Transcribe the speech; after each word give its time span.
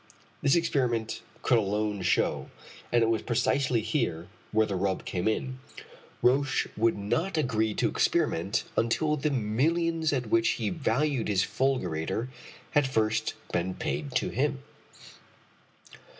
This, 0.41 0.55
experiment 0.55 1.21
could 1.43 1.59
alone 1.59 2.01
show, 2.01 2.49
and 2.91 3.03
it 3.03 3.09
was 3.09 3.21
precisely 3.21 3.81
here 3.81 4.29
where 4.51 4.65
the 4.65 4.75
rub 4.75 5.05
came 5.05 5.27
in. 5.27 5.59
Roch 6.23 6.65
would 6.75 6.97
not 6.97 7.37
agree 7.37 7.75
to 7.75 7.87
experiment 7.87 8.63
until 8.75 9.15
the 9.15 9.29
millions 9.29 10.11
at 10.11 10.31
which 10.31 10.53
he 10.53 10.71
valued 10.71 11.27
his 11.27 11.43
fulgurator 11.43 12.29
had 12.71 12.87
first 12.87 13.35
been 13.53 13.75
paid 13.75 14.15
to 14.15 14.29
him. 14.29 14.63